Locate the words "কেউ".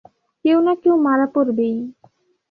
0.45-0.57, 0.83-0.95